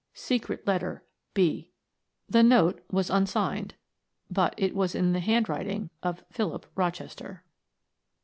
Secrete 0.15 0.65
letter 0.65 1.03
"B." 1.35 1.69
The 2.27 2.41
note 2.41 2.83
was 2.91 3.11
unsigned 3.11 3.75
but 4.31 4.55
it 4.57 4.73
was 4.73 4.95
in 4.95 5.13
the 5.13 5.19
handwriting 5.19 5.91
of 6.01 6.23
Philip 6.31 6.65
Rochester. 6.75 7.43